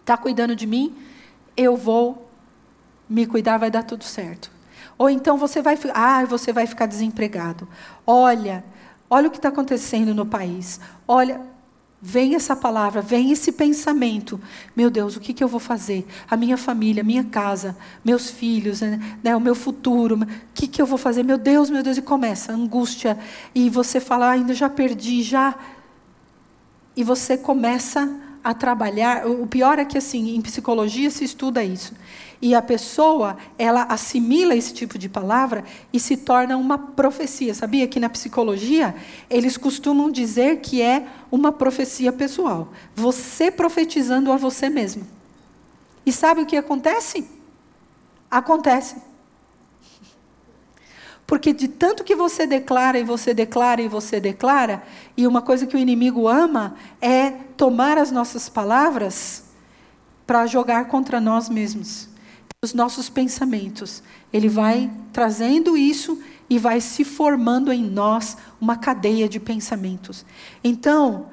[0.00, 0.96] está cuidando de mim,
[1.56, 2.28] eu vou
[3.08, 4.55] me cuidar, vai dar tudo certo.
[4.98, 7.68] Ou então você vai, ah, você vai ficar desempregado.
[8.06, 8.64] Olha,
[9.10, 10.80] olha o que está acontecendo no país.
[11.06, 11.40] Olha,
[12.00, 14.40] vem essa palavra, vem esse pensamento.
[14.74, 16.06] Meu Deus, o que, que eu vou fazer?
[16.30, 20.16] A minha família, a minha casa, meus filhos, né, né o meu futuro.
[20.16, 21.22] O que, que eu vou fazer?
[21.22, 23.18] Meu Deus, meu Deus, e começa a angústia.
[23.54, 25.54] E você fala, ah, ainda já perdi, já.
[26.96, 28.08] E você começa
[28.42, 29.26] a trabalhar.
[29.26, 31.92] O pior é que assim, em psicologia se estuda isso.
[32.40, 37.54] E a pessoa, ela assimila esse tipo de palavra e se torna uma profecia.
[37.54, 38.94] Sabia que na psicologia
[39.30, 42.68] eles costumam dizer que é uma profecia pessoal.
[42.94, 45.06] Você profetizando a você mesmo.
[46.04, 47.28] E sabe o que acontece?
[48.30, 48.96] Acontece.
[51.26, 54.82] Porque de tanto que você declara e você declara e você declara,
[55.16, 59.44] e uma coisa que o inimigo ama é tomar as nossas palavras
[60.24, 62.08] para jogar contra nós mesmos,
[62.66, 64.02] os nossos pensamentos.
[64.32, 70.26] Ele vai trazendo isso e vai se formando em nós uma cadeia de pensamentos.
[70.62, 71.26] Então,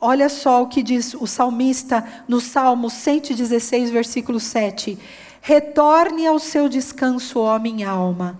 [0.00, 4.98] olha só o que diz o salmista no Salmo 116, versículo 7.
[5.40, 8.38] Retorne ao seu descanso, ó minha alma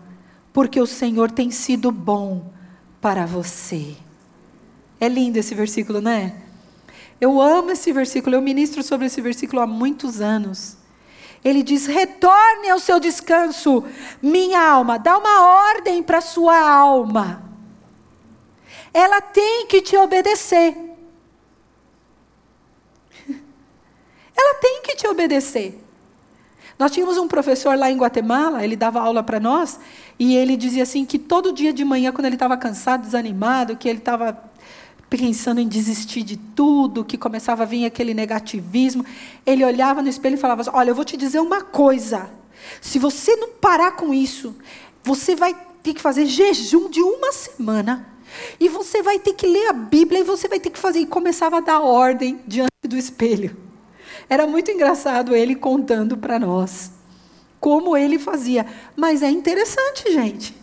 [0.52, 2.52] porque o Senhor tem sido bom
[3.00, 3.96] para você.
[5.00, 6.34] É lindo esse versículo, não é?
[7.20, 10.76] Eu amo esse versículo, eu ministro sobre esse versículo há muitos anos.
[11.44, 13.84] Ele diz: retorne ao seu descanso,
[14.20, 17.42] minha alma, dá uma ordem para a sua alma.
[18.94, 20.76] Ela tem que te obedecer.
[24.36, 25.78] ela tem que te obedecer.
[26.78, 29.78] Nós tínhamos um professor lá em Guatemala, ele dava aula para nós,
[30.18, 33.88] e ele dizia assim que todo dia de manhã, quando ele estava cansado, desanimado, que
[33.88, 34.32] ele estava
[35.16, 39.04] pensando em desistir de tudo, que começava a vir aquele negativismo,
[39.44, 42.30] ele olhava no espelho e falava: Olha, eu vou te dizer uma coisa.
[42.80, 44.56] Se você não parar com isso,
[45.04, 48.08] você vai ter que fazer jejum de uma semana.
[48.58, 51.00] E você vai ter que ler a Bíblia e você vai ter que fazer.
[51.00, 53.54] E começava a dar ordem diante do espelho.
[54.30, 56.90] Era muito engraçado ele contando para nós
[57.60, 58.64] como ele fazia.
[58.96, 60.61] Mas é interessante, gente.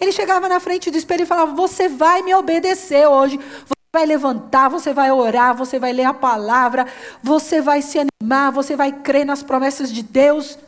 [0.00, 3.38] Ele chegava na frente do espelho e falava: Você vai me obedecer hoje.
[3.38, 6.86] Você vai levantar, você vai orar, você vai ler a palavra,
[7.22, 10.58] você vai se animar, você vai crer nas promessas de Deus.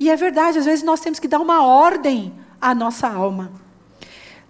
[0.00, 3.52] E é verdade, às vezes nós temos que dar uma ordem à nossa alma.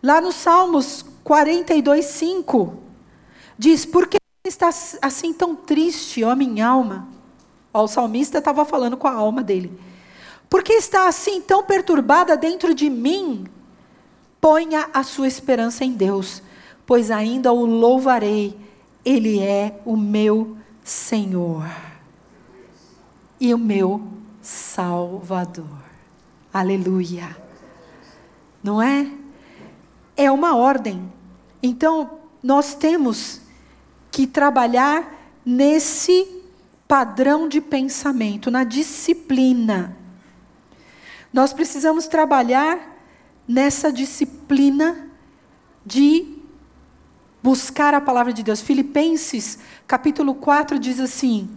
[0.02, 2.76] Lá no Salmos 42, 5,
[3.58, 4.70] diz: Por que está
[5.02, 7.08] assim tão triste, ó minha alma?
[7.72, 9.78] Ó, o salmista estava falando com a alma dele.
[10.48, 13.46] Por que está assim tão perturbada dentro de mim?
[14.40, 16.42] Ponha a sua esperança em Deus,
[16.86, 18.58] pois ainda o louvarei.
[19.04, 21.64] Ele é o meu Senhor
[23.40, 24.02] e o meu
[24.40, 25.66] Salvador.
[26.52, 27.36] Aleluia.
[28.62, 29.10] Não é?
[30.16, 31.12] É uma ordem.
[31.62, 33.40] Então, nós temos
[34.10, 35.14] que trabalhar
[35.44, 36.26] nesse
[36.86, 39.96] padrão de pensamento, na disciplina.
[41.32, 42.97] Nós precisamos trabalhar
[43.48, 45.08] nessa disciplina
[45.84, 46.36] de
[47.42, 48.60] buscar a palavra de Deus.
[48.60, 51.48] Filipenses, capítulo 4 diz assim: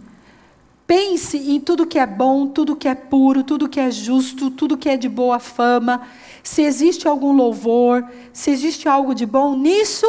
[0.86, 4.78] Pense em tudo que é bom, tudo que é puro, tudo que é justo, tudo
[4.78, 6.06] que é de boa fama.
[6.42, 10.06] Se existe algum louvor, se existe algo de bom, nisso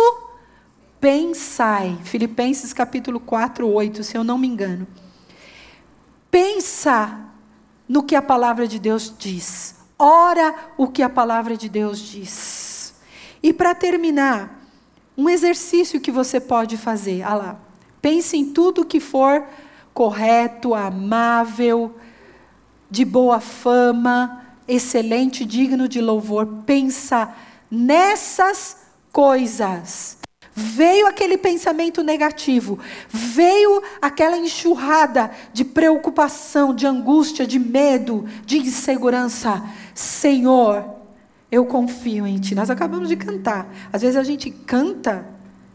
[1.00, 1.98] pensai.
[2.04, 4.88] Filipenses capítulo 4, 8, se eu não me engano.
[6.32, 7.20] Pensa
[7.88, 9.83] no que a palavra de Deus diz.
[10.06, 12.94] Ora o que a palavra de Deus diz.
[13.42, 14.60] E para terminar,
[15.18, 17.24] um exercício que você pode fazer.
[17.24, 17.60] Ah lá.
[18.02, 19.46] Pense em tudo que for
[19.94, 21.96] correto, amável,
[22.92, 26.48] de boa fama, excelente, digno de louvor.
[26.66, 27.34] Pensa
[27.72, 30.18] nessas coisas.
[30.56, 32.78] Veio aquele pensamento negativo,
[33.10, 39.64] veio aquela enxurrada de preocupação, de angústia, de medo, de insegurança.
[39.96, 40.86] Senhor,
[41.52, 42.54] eu confio em Ti.
[42.54, 43.68] Nós acabamos de cantar.
[43.92, 45.26] Às vezes a gente canta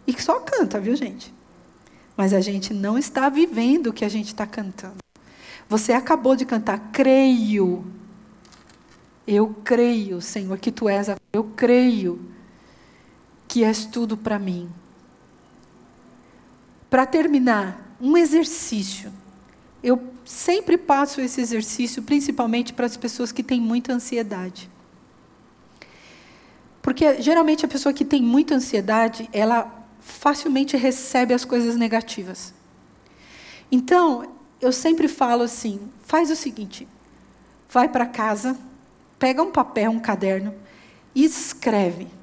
[0.06, 1.34] e só canta, viu, gente?
[2.16, 4.96] Mas a gente não está vivendo o que a gente está cantando.
[5.68, 7.84] Você acabou de cantar, creio.
[9.26, 11.16] Eu creio, Senhor, que Tu és a.
[11.32, 12.37] Eu creio
[13.48, 14.70] que és tudo para mim.
[16.90, 19.10] Para terminar, um exercício.
[19.82, 24.70] Eu sempre passo esse exercício, principalmente para as pessoas que têm muita ansiedade.
[26.82, 32.54] Porque geralmente a pessoa que tem muita ansiedade, ela facilmente recebe as coisas negativas.
[33.70, 36.86] Então, eu sempre falo assim: faz o seguinte,
[37.68, 38.58] vai para casa,
[39.18, 40.54] pega um papel, um caderno
[41.14, 42.17] e escreve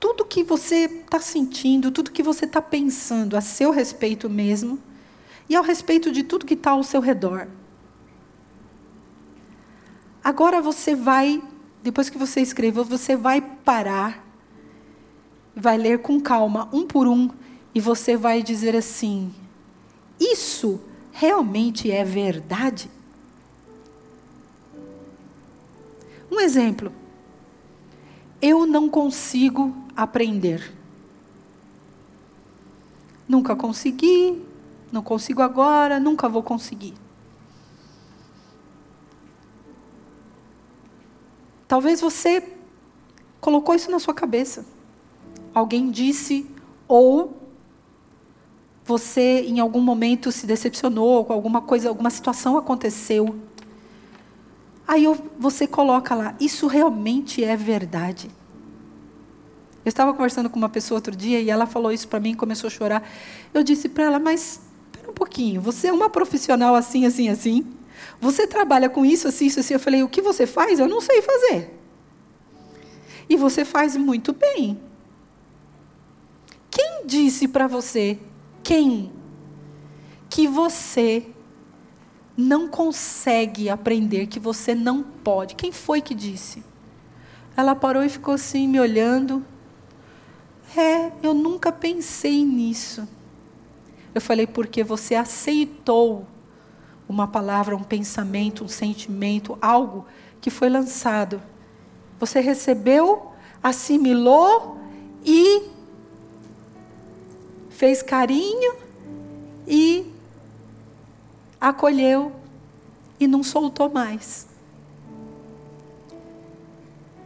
[0.00, 4.78] tudo que você está sentindo, tudo que você está pensando a seu respeito mesmo
[5.48, 7.48] e ao respeito de tudo que está ao seu redor.
[10.22, 11.42] Agora você vai,
[11.82, 14.24] depois que você escreveu, você vai parar,
[15.54, 17.30] vai ler com calma, um por um,
[17.74, 19.32] e você vai dizer assim:
[20.20, 20.80] Isso
[21.12, 22.90] realmente é verdade?
[26.30, 26.92] Um exemplo.
[28.40, 30.72] Eu não consigo aprender.
[33.28, 34.40] Nunca consegui,
[34.92, 36.94] não consigo agora, nunca vou conseguir.
[41.66, 42.48] Talvez você
[43.40, 44.64] colocou isso na sua cabeça.
[45.52, 46.48] Alguém disse,
[46.86, 47.36] ou
[48.84, 53.36] você em algum momento se decepcionou alguma coisa, alguma situação aconteceu.
[54.86, 55.04] Aí
[55.36, 58.30] você coloca lá, isso realmente é verdade.
[59.88, 62.68] Eu estava conversando com uma pessoa outro dia e ela falou isso para mim, começou
[62.68, 63.10] a chorar.
[63.54, 67.66] Eu disse para ela, mas espera um pouquinho, você é uma profissional assim, assim, assim.
[68.20, 69.72] Você trabalha com isso, assim, isso, assim.
[69.72, 70.78] Eu falei, o que você faz?
[70.78, 71.74] Eu não sei fazer.
[73.30, 74.78] E você faz muito bem.
[76.70, 78.18] Quem disse para você,
[78.62, 79.10] quem,
[80.28, 81.26] que você
[82.36, 85.54] não consegue aprender, que você não pode?
[85.54, 86.62] Quem foi que disse?
[87.56, 89.44] Ela parou e ficou assim, me olhando.
[90.76, 93.08] É, eu nunca pensei nisso.
[94.14, 96.26] Eu falei, porque você aceitou
[97.08, 100.04] uma palavra, um pensamento, um sentimento, algo
[100.40, 101.40] que foi lançado.
[102.18, 104.78] Você recebeu, assimilou
[105.24, 105.62] e
[107.70, 108.74] fez carinho
[109.66, 110.12] e
[111.60, 112.32] acolheu
[113.20, 114.47] e não soltou mais.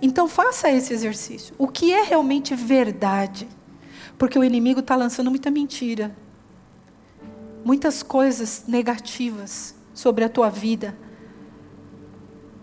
[0.02, 1.54] Então faça esse exercício.
[1.56, 3.48] O que é realmente verdade?
[4.18, 6.14] Porque o inimigo está lançando muita mentira,
[7.64, 10.98] muitas coisas negativas sobre a tua vida.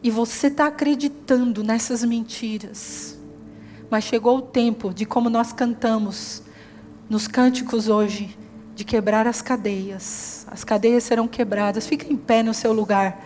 [0.04, 3.18] E você está acreditando nessas mentiras.
[3.90, 6.44] Mas chegou o tempo de, como nós cantamos
[7.10, 8.38] nos cânticos hoje,
[8.76, 10.46] de quebrar as cadeias.
[10.50, 11.88] As cadeias serão quebradas.
[11.88, 13.26] Fica em pé no seu lugar.